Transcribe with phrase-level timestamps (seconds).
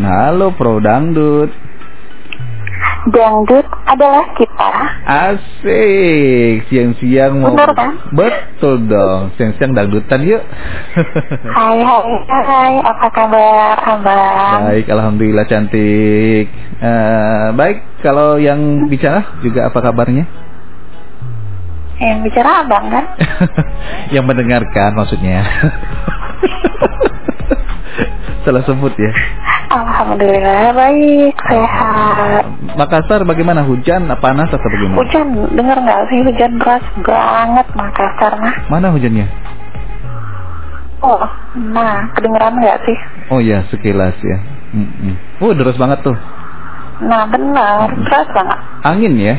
[0.00, 1.52] Halo Pro Dangdut.
[3.12, 4.70] Dangdut adalah kita.
[5.04, 6.64] Asik.
[6.68, 7.52] Siang-siang mau.
[7.52, 7.92] Bener kan?
[8.12, 9.32] Betul dong.
[9.36, 10.40] Siang-siang dangdutan yuk.
[11.56, 14.58] Hai hai hai, apa kabar abang?
[14.68, 16.48] Baik, alhamdulillah cantik.
[16.80, 20.24] Eh, baik, kalau yang bicara juga apa kabarnya?
[22.00, 23.04] Yang bicara abang kan?
[24.16, 25.44] yang mendengarkan maksudnya.
[28.44, 29.12] Salah sebut ya.
[29.70, 32.42] Alhamdulillah baik, sehat.
[32.74, 33.62] Makassar bagaimana?
[33.62, 34.98] Hujan, panas atau bagaimana?
[34.98, 38.54] Hujan, dengar nggak sih hujan deras banget Makassar mah?
[38.66, 39.30] Mana hujannya?
[41.06, 41.22] Oh,
[41.70, 42.98] nah kedengeran nggak sih?
[43.30, 44.38] Oh ya, sekilas ya.
[44.74, 45.14] Mm-mm.
[45.38, 46.18] Oh, deras banget tuh.
[47.06, 48.58] Nah benar, deras banget.
[48.82, 49.38] Angin ya?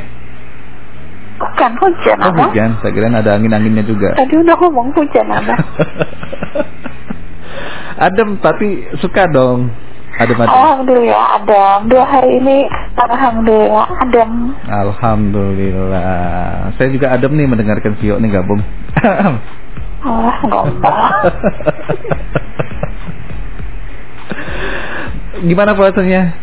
[1.44, 2.56] Bukan hujan Oh, abang.
[2.56, 2.80] hujan.
[2.80, 4.16] Saya kira ada angin-anginnya juga.
[4.16, 5.60] Tadi udah ngomong hujan abang.
[8.08, 9.91] adem tapi suka dong.
[10.12, 10.52] Adem adem.
[10.52, 11.80] Alhamdulillah adem.
[11.88, 12.58] Dua hari ini
[12.96, 14.32] Alhamdulillah adem.
[14.68, 16.04] Alhamdulillah.
[16.76, 18.62] Saya juga adem nih mendengarkan Vio nih gabung.
[20.02, 20.98] Oh, gombal.
[25.42, 26.34] Gimana puasanya?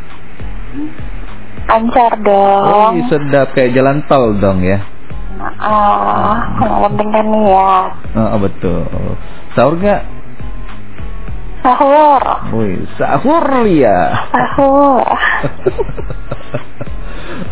[1.69, 2.92] Lancar Oh, dong.
[2.97, 4.80] iya, sedap kayak jalan tol dong ya.
[5.38, 7.91] Oh, yang penting kan niat.
[8.16, 8.82] Oh, oh, betul.
[9.53, 10.03] Sahur nggak?
[11.69, 12.24] Sahur.
[12.56, 14.24] Wih, sahur ya.
[14.33, 15.05] Sahur.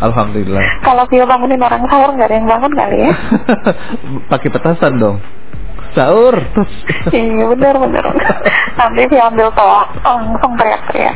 [0.09, 0.81] Alhamdulillah.
[0.81, 3.13] Kalau Vio bangunin orang sahur nggak ada yang bangun kali ya?
[4.33, 5.21] Pakai petasan dong.
[5.93, 6.33] Sahur.
[7.13, 8.05] Iya bener bener.
[8.73, 11.13] Nanti Vio ambil tolak langsung teriak-teriak.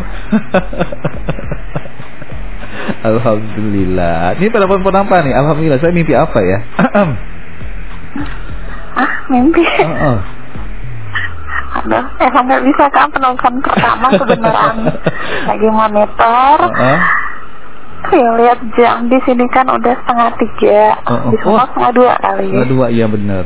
[3.02, 4.38] Alhamdulillah.
[4.38, 5.34] Ini pada pohon apa nih?
[5.34, 5.82] Alhamdulillah.
[5.82, 6.62] Saya mimpi apa ya?
[8.92, 9.64] Ah mimpi.
[9.64, 10.20] oh, oh.
[11.82, 14.76] Aduh, emang nggak bisa kan penonton pertama kebenaran
[15.50, 16.58] lagi monitor.
[16.62, 17.00] Oh, oh.
[18.02, 21.30] Vio lihat jam di sini kan udah setengah tiga, Oh, oh.
[21.30, 21.66] di sana Wah.
[21.70, 22.50] setengah dua kali.
[22.50, 23.46] Setengah dua, iya benar.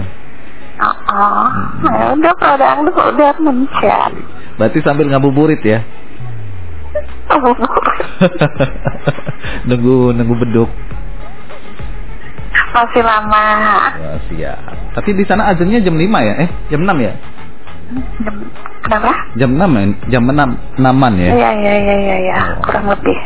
[0.75, 1.47] Oh, oh.
[1.83, 1.87] Hmm.
[1.87, 4.11] Nah, udah produk lu udah mencet.
[4.55, 5.83] Berarti sambil ngabuburit ya?
[7.27, 7.39] Oh,
[9.67, 10.71] nunggu nunggu beduk.
[12.75, 13.47] masih lama.
[13.95, 14.59] Wah, siap.
[14.95, 16.33] Tapi di sana azannya jam 5 ya?
[16.43, 17.13] Eh, jam 6 ya?
[17.95, 18.35] Jam,
[18.83, 19.11] kenapa?
[19.39, 19.85] Jam 6 ya?
[20.11, 20.35] Jam 6
[20.79, 21.31] 6 ya?
[21.31, 22.37] Iya iya iya iya ya.
[22.55, 22.63] Oh.
[22.67, 23.17] kurang lebih.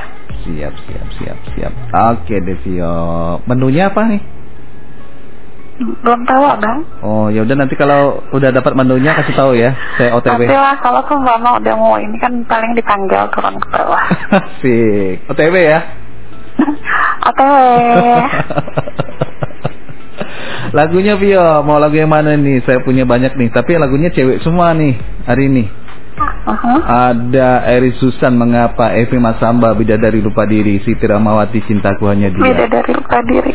[0.45, 1.73] Siap, siap, siap, siap.
[1.91, 2.95] Oke, Devio.
[3.43, 4.21] Menunya apa nih?
[5.79, 6.83] Belum tahu abang.
[6.99, 9.71] Oh, ya udah nanti kalau udah dapat menunya kasih tahu ya.
[9.95, 10.43] Saya OTW.
[10.43, 14.03] Nanti lah kalau seumpama udah mau ini kan paling dipanggil turun ke bawah.
[14.43, 15.23] Asik.
[15.31, 15.79] OTW ya.
[17.31, 17.55] OTW.
[20.69, 22.61] Lagunya Vio, mau lagu yang mana nih?
[22.61, 25.63] Saya punya banyak nih, tapi lagunya cewek semua nih hari ini.
[26.19, 26.79] Uh-huh.
[26.83, 32.67] Ada Eri Susan mengapa Evi Masamba Bidadari Lupa Diri Siti Ramawati Cintaku Hanya Beda Dia
[32.67, 33.53] dari lupa diri.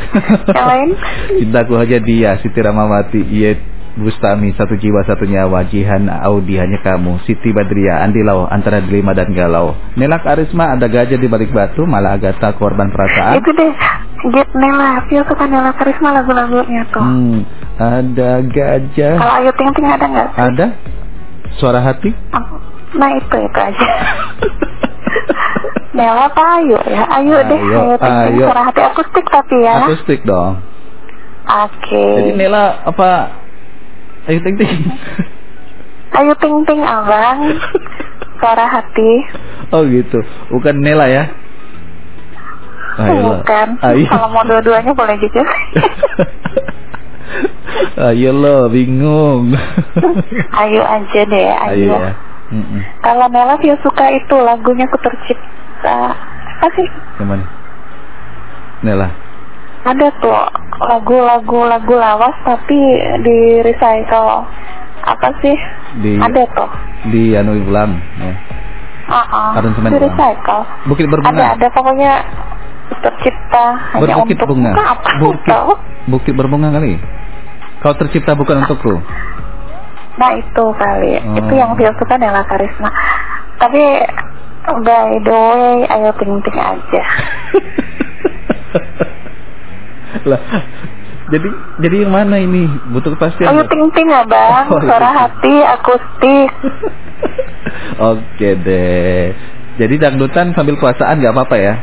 [0.48, 0.88] Yang lain?
[1.42, 3.58] Cintaku Hanya Dia Siti Ramawati Iya
[3.98, 9.12] Bustami Satu Jiwa Satu Nyawa Jihan Audi Hanya Kamu Siti Badria Andi Lau Antara Dilema
[9.12, 13.72] dan Galau Nelak Arisma Ada Gajah di Balik Batu Malah Agatha Korban Perasaan Itu deh.
[14.24, 15.04] Get Nela.
[15.04, 17.02] Vio suka Nela Karisma lagu-lagunya tuh.
[17.02, 17.38] hmm,
[17.76, 20.28] Ada Gajah Kalau Ayu Ting Ting ada nggak?
[20.30, 20.40] sih?
[20.40, 20.66] Ada
[21.54, 22.10] Suara Hati
[22.94, 23.88] Nah itu itu aja.
[25.96, 27.02] Nela apa Ayu ya?
[27.12, 27.60] Ayu deh.
[27.60, 29.74] Ayu Ting Ting suara hati akustik tapi ya.
[29.84, 30.58] Akustik dong
[31.44, 32.06] Oke.
[32.16, 33.08] Jadi Nela apa
[34.24, 34.72] Ayo Ting Ting
[36.14, 37.38] Ayu Ting Ting abang.
[38.40, 39.12] Suara hati.
[39.70, 41.24] Oh gitu Bukan Nela ya
[42.94, 43.42] Ayolah.
[43.42, 43.68] Bukan.
[43.82, 44.06] Ayo.
[44.06, 45.42] Kalau mau dua-duanya boleh juga.
[47.96, 49.54] Ayo lo bingung.
[50.52, 51.50] Ayu aja deh.
[51.70, 51.90] Ayu.
[51.90, 52.12] Ayo ya.
[52.54, 52.80] Mm-mm.
[53.00, 56.14] Kalau Nela Vio suka itu lagunya ku tercipta.
[56.54, 56.86] Apa sih?
[57.18, 57.44] Yang mana?
[58.84, 59.08] Nela.
[59.84, 60.32] Ada tuh
[60.80, 62.78] lagu-lagu lagu lawas tapi
[63.24, 64.46] di recycle.
[65.04, 65.56] Apa sih?
[66.00, 66.70] Di Ada tuh.
[67.12, 68.32] di anu ulang ya.
[69.04, 69.60] Uh-uh.
[69.60, 70.62] Aransemen Di recycle.
[70.88, 71.44] Bukit Ada berbunga.
[71.52, 72.12] ada pokoknya
[72.90, 73.64] tercipta
[73.96, 74.72] hanya Berbukit untuk bunga.
[74.76, 75.56] apa Bukit,
[76.08, 77.00] bukit berbunga kali.
[77.80, 78.94] Kau tercipta bukan untukku.
[80.14, 81.20] Nah itu kali.
[81.20, 81.36] Oh.
[81.36, 82.88] Itu yang Vio suka Nela Karisma.
[83.58, 83.82] Tapi
[84.84, 87.02] by the way ayo ting ting aja.
[90.30, 90.40] lah.
[91.24, 91.48] Jadi
[91.80, 92.68] jadi yang mana ini?
[92.92, 93.48] Butuh kepastian.
[93.48, 93.70] Ayo nggak?
[93.72, 94.64] ting ting ya bang.
[94.72, 95.18] Oh, Suara iya.
[95.24, 96.50] hati akustik.
[98.12, 99.32] Oke deh.
[99.74, 101.74] Jadi dangdutan sambil puasaan nggak apa-apa ya?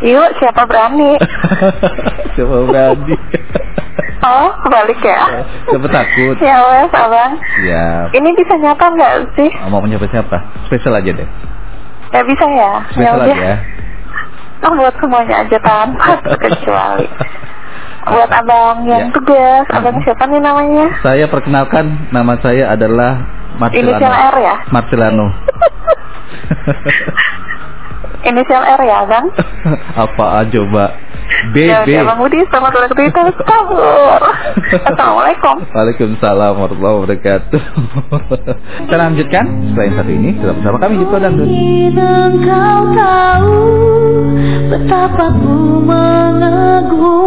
[0.00, 1.20] Yuk siapa berani?
[2.36, 3.14] Coba berani.
[4.20, 5.44] Oh balik ya.
[5.64, 6.36] Siapa takut?
[6.40, 7.32] Ya wes abang.
[7.56, 8.06] Siap.
[8.12, 9.48] Ini bisa nyapa nggak sih?
[9.60, 10.36] Oh, mau menyapa siapa?
[10.68, 11.28] Spesial aja deh.
[12.10, 12.72] Gak bisa ya?
[12.90, 13.28] Spesial udah.
[13.28, 13.56] aja ya.
[14.60, 17.08] Oh buat semuanya aja tanpa terkecuali.
[18.00, 19.12] Buat abang yang Ya.
[19.12, 20.04] tugas, abang Hmm.
[20.04, 20.86] siapa nih namanya?
[21.00, 23.24] Saya perkenalkan nama saya adalah
[23.56, 23.92] Marcelano.
[23.92, 24.56] Inisial R ya?
[24.68, 25.26] Marcelano.
[28.20, 29.26] Inisial R ya abang?
[30.04, 30.84] Apaan coba?
[31.56, 31.88] Ya BB.
[31.88, 33.32] udah Bang Budi, selamat beraktivitas.
[33.48, 34.20] Kabur.
[34.84, 35.56] Assalamualaikum.
[35.72, 37.60] Waalaikumsalam warahmatullahi wabarakatuh.
[38.84, 41.06] Kita lanjutkan setelah yang satu ini tetap bersama kami di.
[41.48, 43.56] Ingin engkau tahu
[44.68, 47.19] betapa ku mengagumimu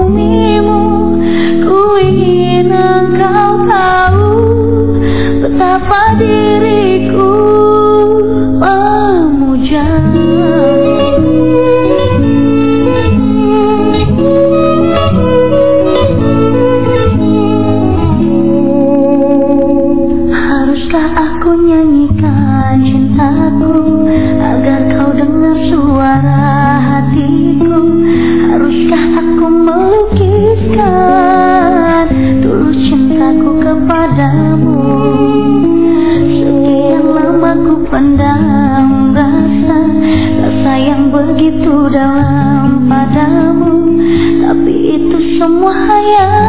[33.83, 34.79] kepadamu.
[36.23, 39.79] Sekian lama ku pendam rasa
[40.43, 43.99] Rasa yang begitu dalam padamu.
[44.43, 46.42] Tapi itu semua hayalan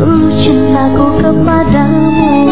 [0.00, 2.48] Tulus cintaku kepadamu.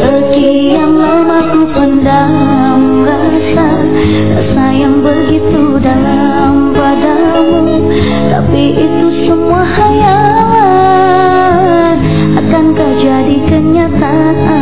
[0.00, 3.84] Sekian lama ku pendam rasa
[4.32, 7.84] Rasa yang begitu dalam padamu.
[8.32, 10.40] Tapi itu semua hayalan.
[12.40, 14.61] Akankah jadi kenyataan